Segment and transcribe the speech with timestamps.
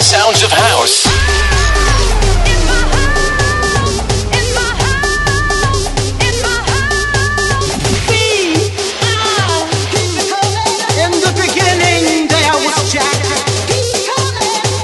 [0.00, 1.04] the sounds of house.
[10.96, 12.96] In the beginning, there was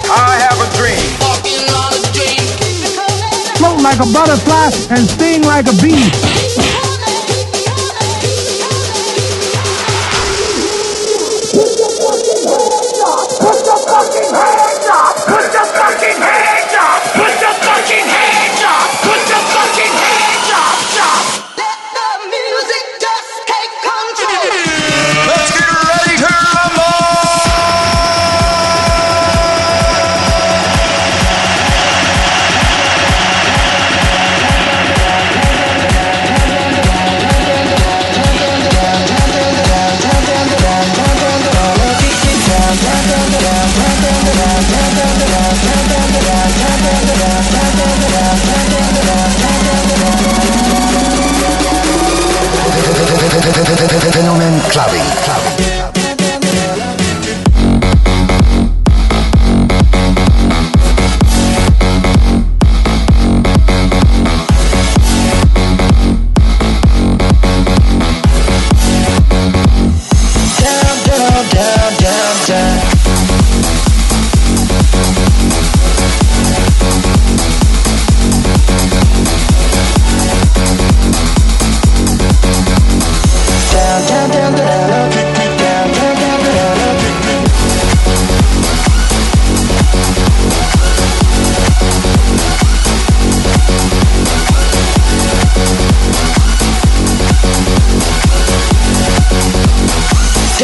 [0.08, 1.00] I have a dream.
[3.56, 6.75] Float like a butterfly and sting like a bee.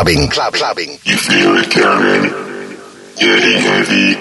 [0.00, 0.90] clubbing, club, clubbing.
[1.04, 2.32] You feel it, Karen?
[3.20, 4.16] Getting heavy.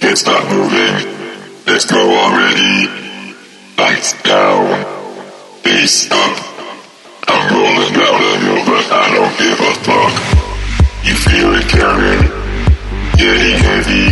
[0.00, 0.94] Can't stop moving.
[1.66, 2.88] Let's go already.
[3.78, 4.66] Lights down.
[5.62, 6.36] Face up.
[7.28, 10.14] I'm rolling down a hill, but I don't give a fuck.
[11.06, 12.18] You feel it, Karen?
[13.14, 14.10] Getting heavy.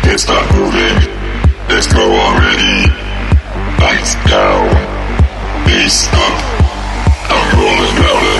[0.00, 0.96] Can't stop moving.
[1.68, 2.88] Let's go already.
[3.84, 4.64] Lights down.
[5.68, 6.36] Face up.
[7.28, 8.39] I'm rolling down a hill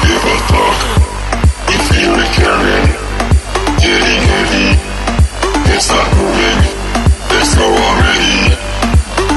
[0.00, 0.78] give a fuck.
[3.82, 4.68] Getting heavy.
[5.74, 6.60] It's not moving,
[7.30, 8.54] let's go already.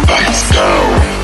[0.08, 1.16] Lights down.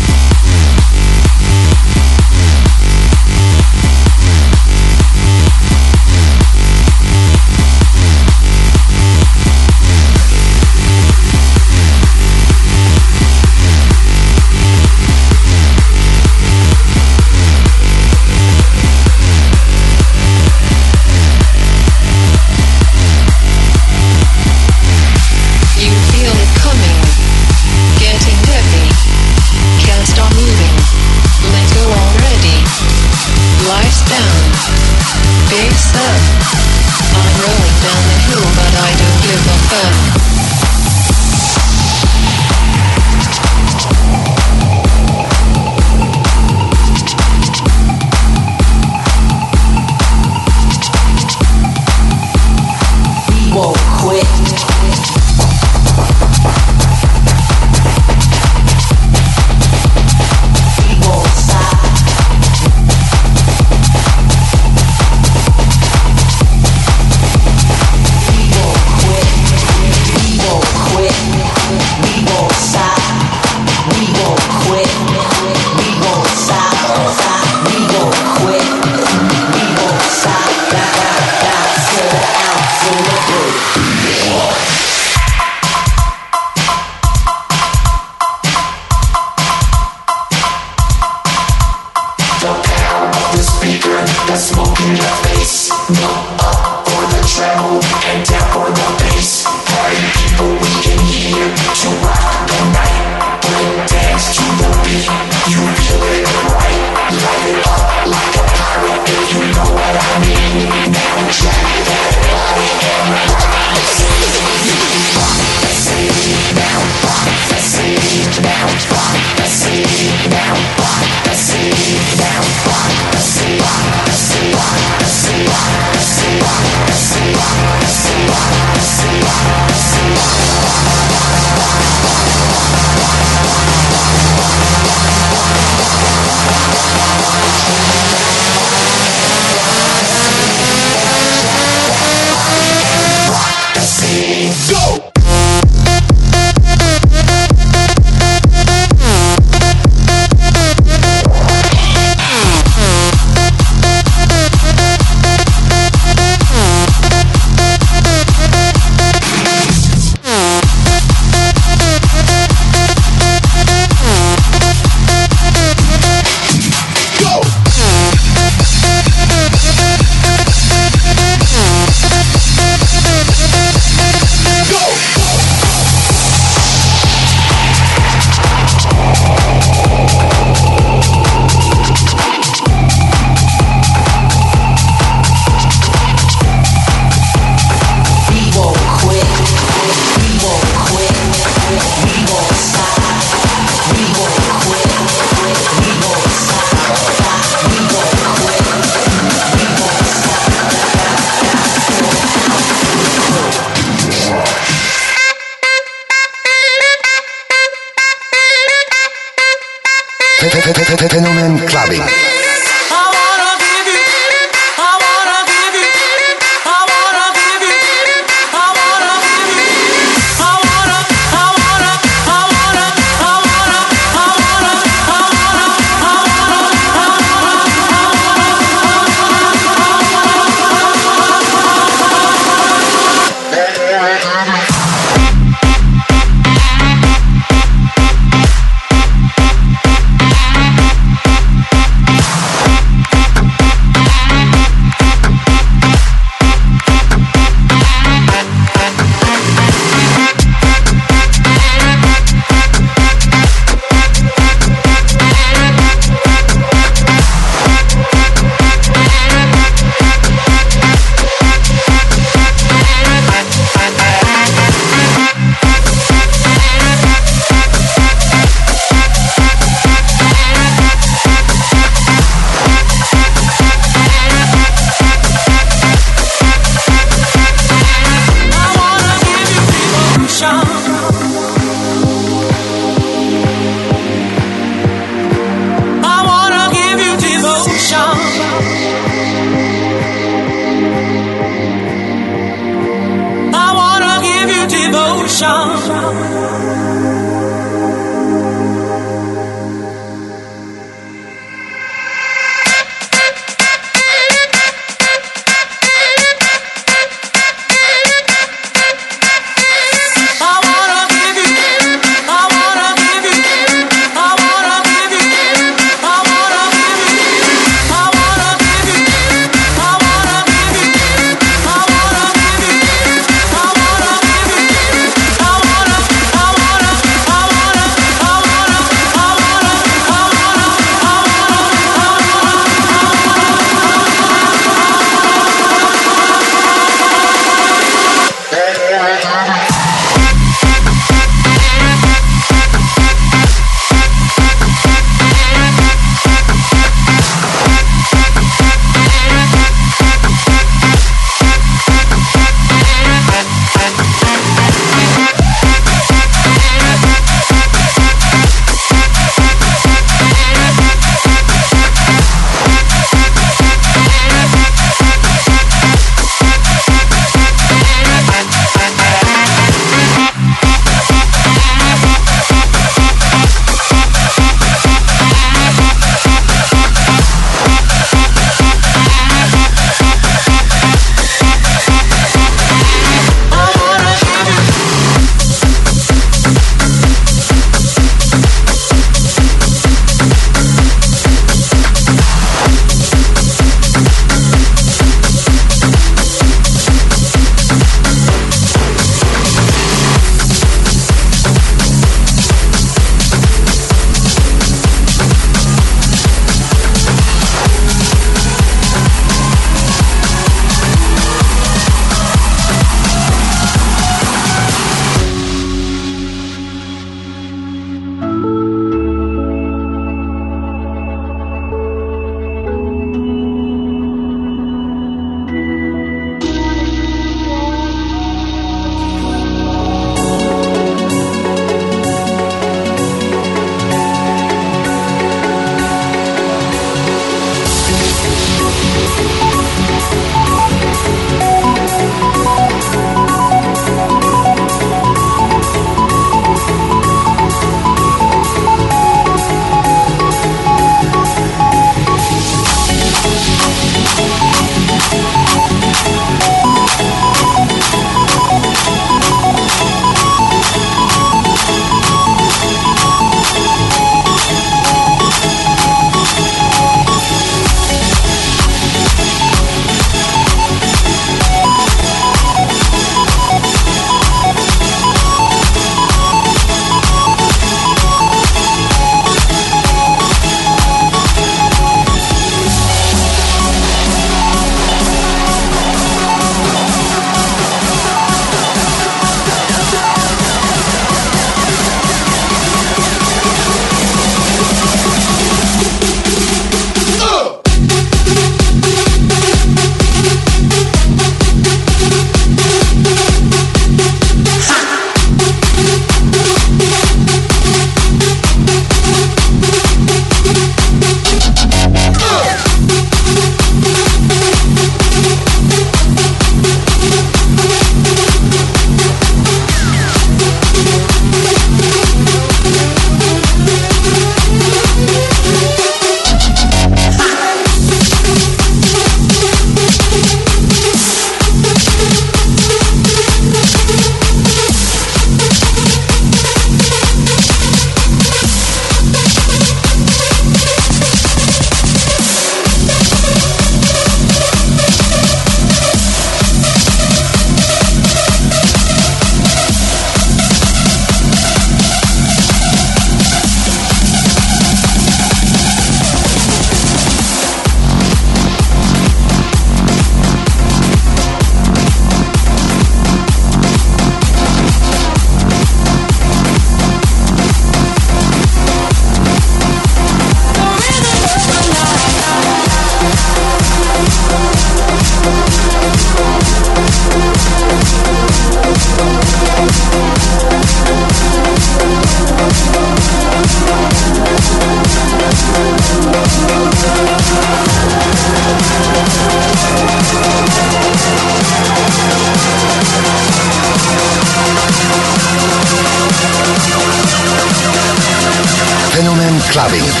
[599.69, 600.00] saben.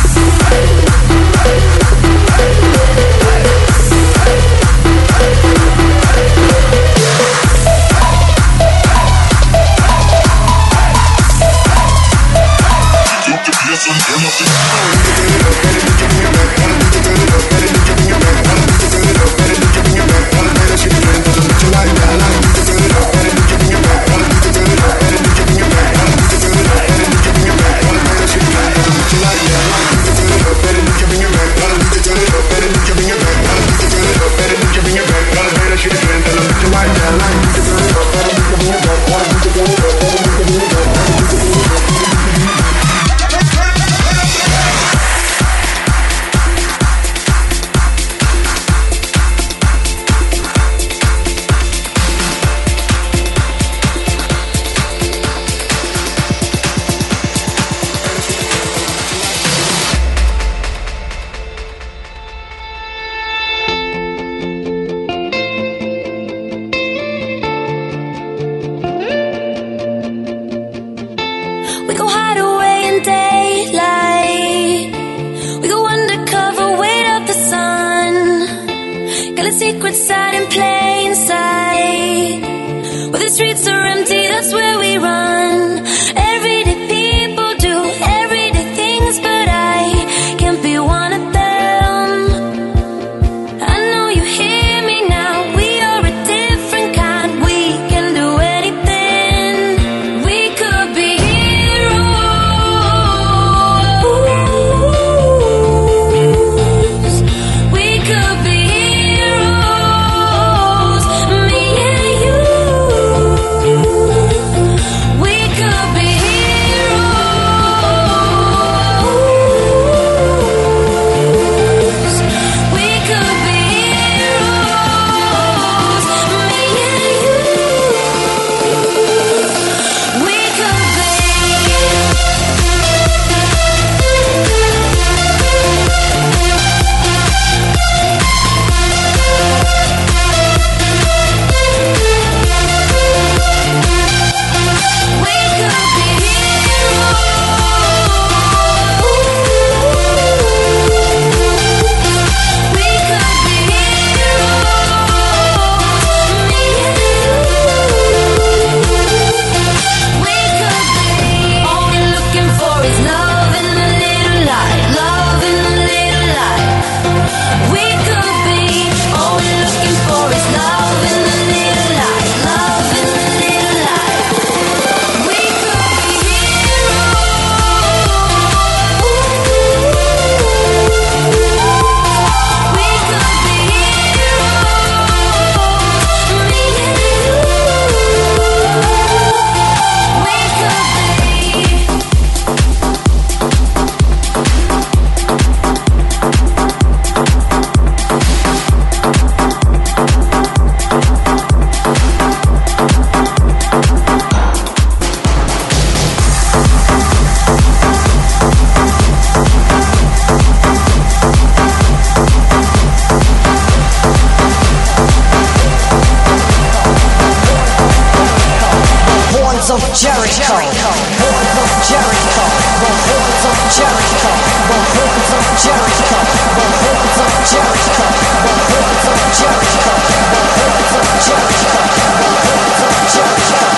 [219.71, 222.43] of Jericho, horns of Jericho,
[222.81, 224.31] the horns of Jericho,
[224.67, 226.19] the horns of Jericho,
[226.51, 228.03] the horns of Jericho,
[228.43, 229.95] the horns of Jericho,
[230.27, 231.83] the horns of Jericho,
[232.19, 233.71] the horns of Jericho.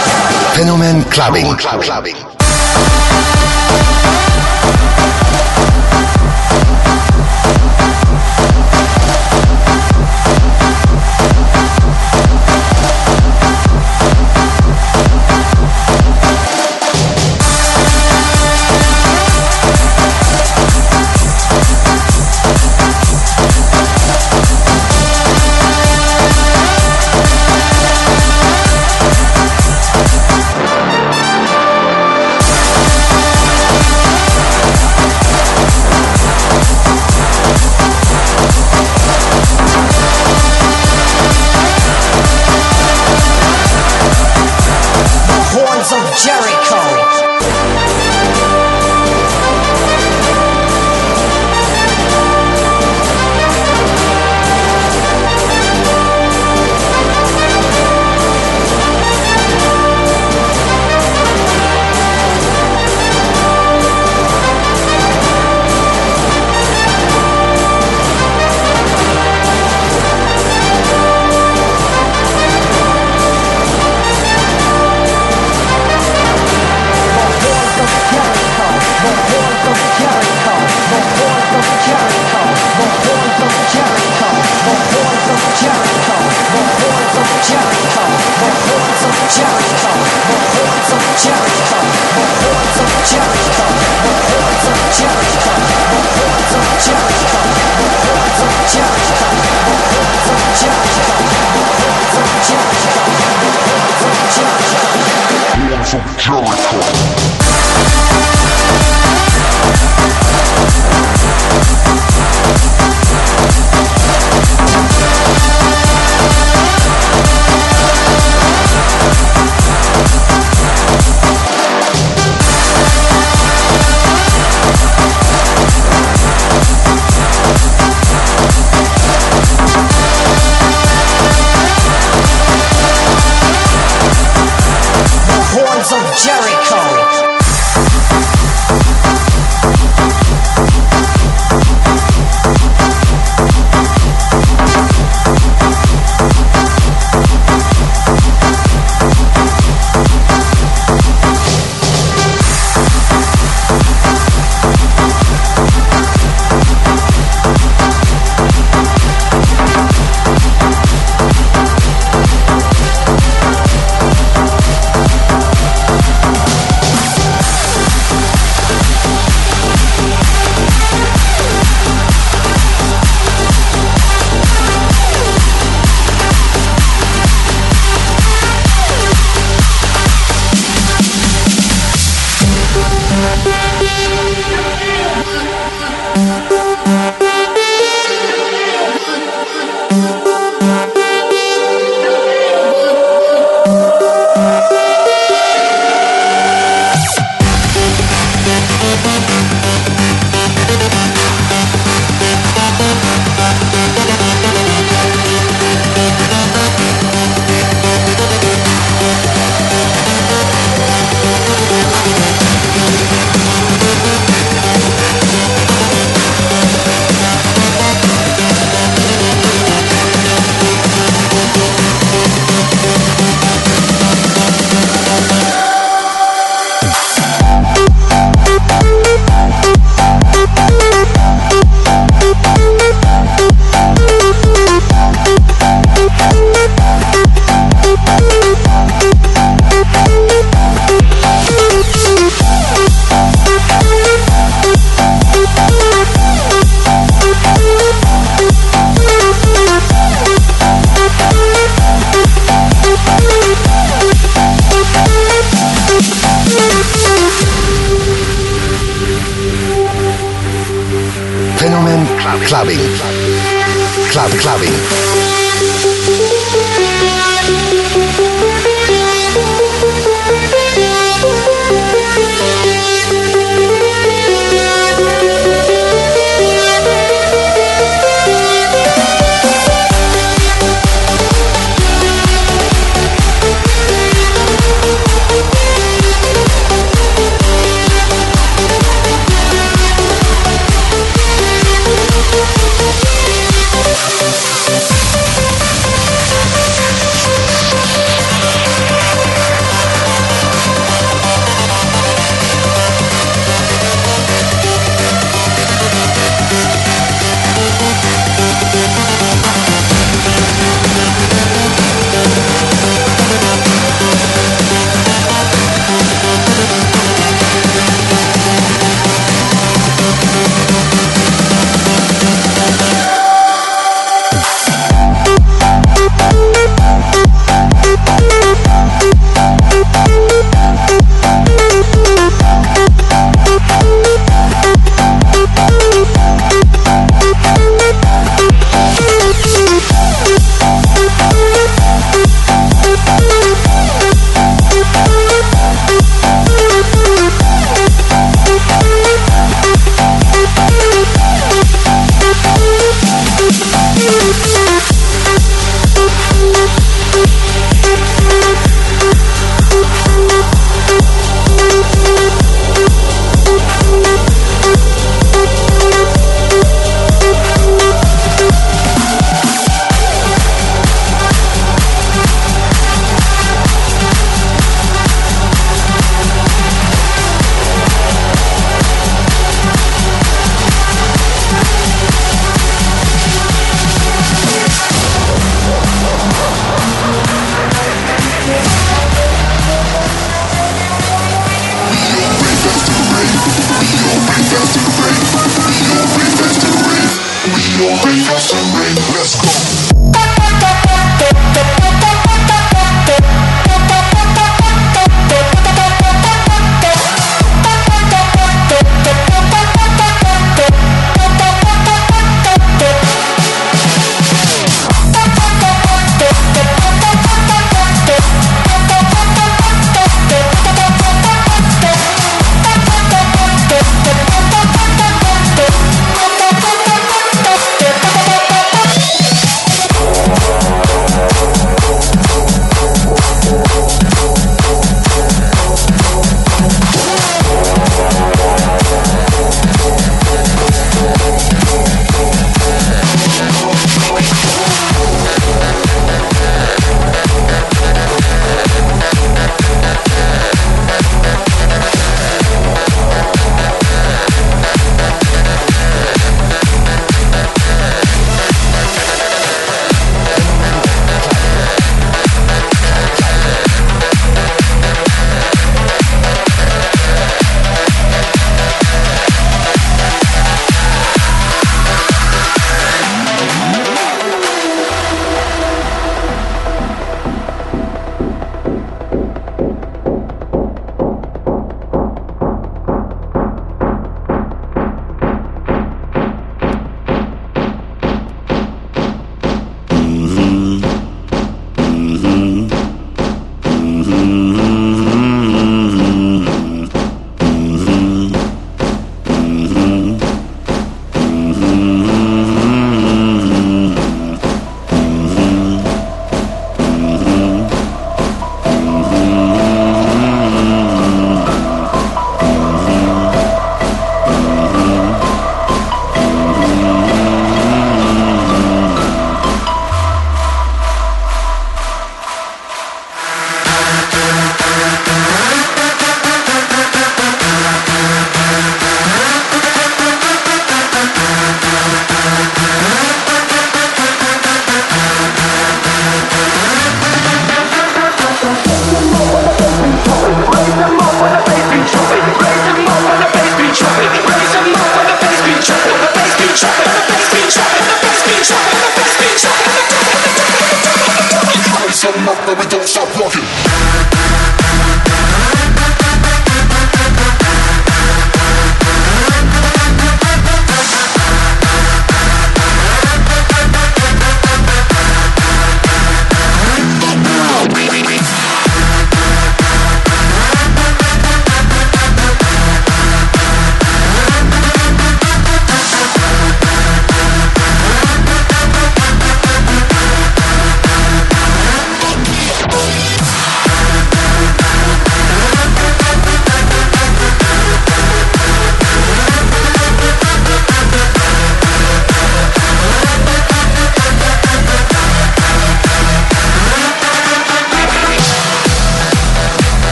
[0.55, 2.32] Fenomen clubbing, clubbing.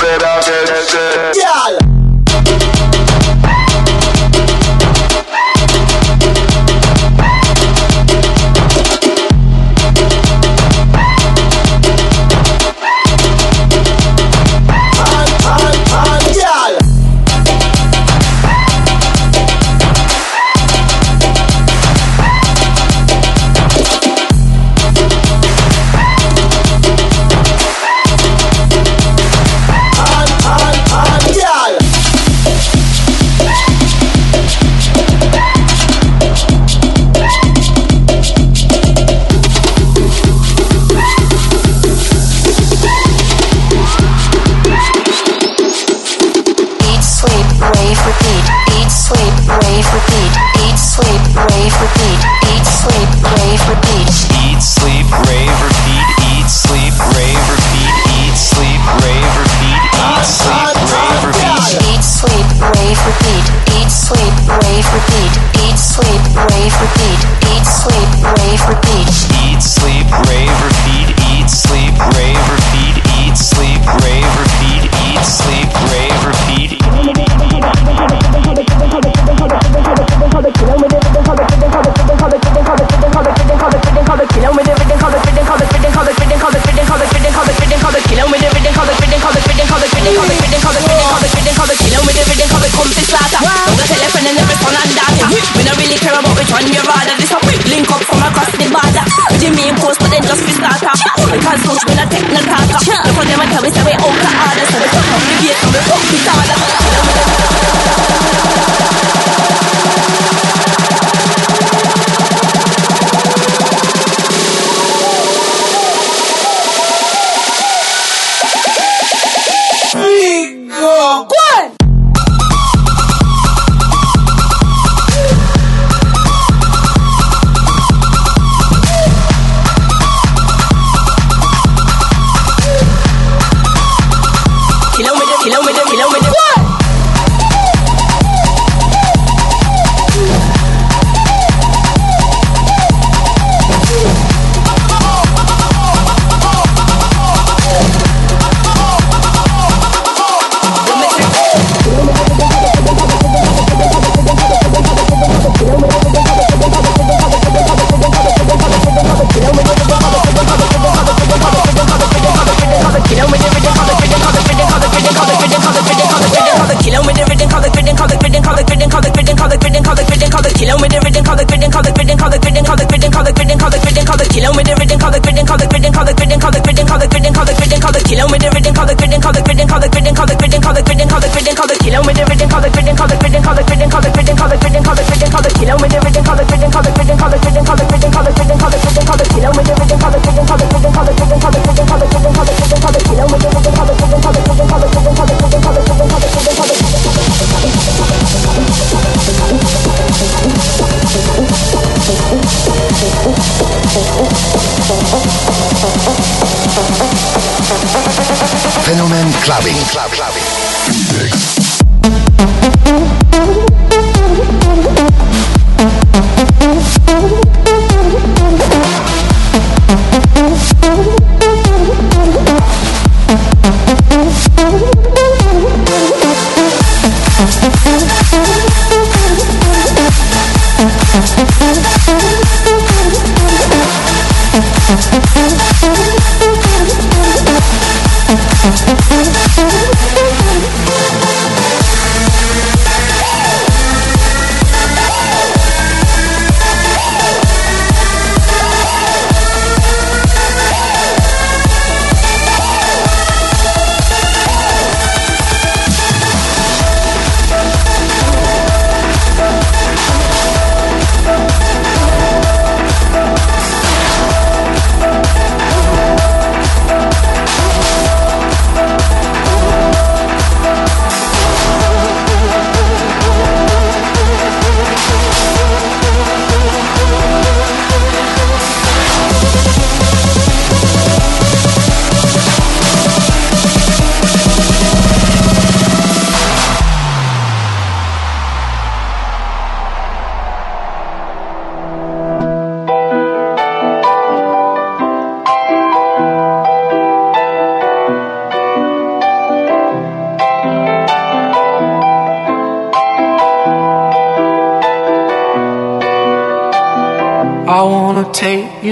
[0.00, 0.37] that I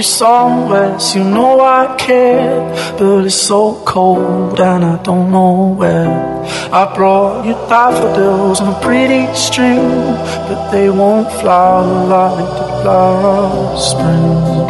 [0.07, 2.61] somewhere, you know I care.
[2.97, 6.45] But it's so cold and I don't know where.
[6.71, 9.89] I brought you daffodils on a pretty string,
[10.47, 14.67] but they won't flower like the last spring.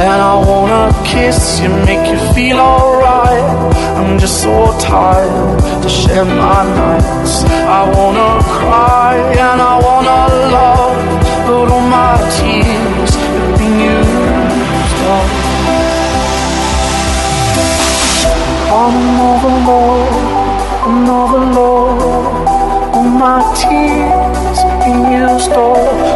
[0.00, 3.74] And I wanna kiss you, make you feel alright.
[3.98, 7.44] I'm just so tired to share my nights.
[7.78, 10.20] I wanna cry and I wanna
[10.56, 15.28] love, but all my tears have been used up.
[18.72, 20.14] Another love,
[20.88, 26.09] another love, all my tears have been used up.